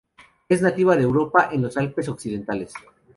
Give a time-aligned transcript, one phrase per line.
[0.49, 2.73] Es nativa de Europa en los Alpes occidentales.